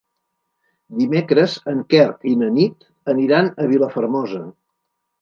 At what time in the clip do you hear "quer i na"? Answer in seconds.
1.95-2.51